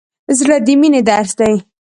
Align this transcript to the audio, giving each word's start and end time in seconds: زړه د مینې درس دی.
زړه 0.39 0.57
د 0.65 0.67
مینې 0.79 1.01
درس 1.09 1.31
دی. 1.39 1.55